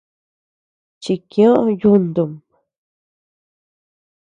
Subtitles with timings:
[1.03, 1.51] Chikiö
[1.81, 2.33] yuntum.